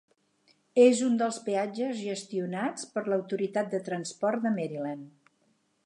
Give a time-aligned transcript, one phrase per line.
[0.85, 5.31] És un dels peatges gestionats per l'Autoritat de Transport de Maryland.